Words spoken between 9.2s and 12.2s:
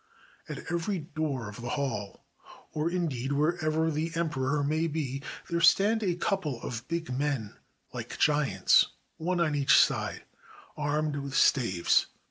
on each side, armed with staves.